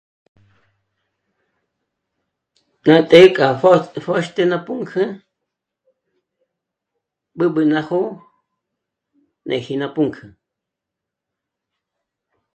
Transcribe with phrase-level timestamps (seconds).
[2.83, 3.47] K'a të́'ë k'a
[4.05, 5.03] pjö̀xt'ü ná pǔnk'ü
[7.37, 8.11] b'ǚb'ü ná jó'o
[9.47, 10.27] néji ná pǔnk'ü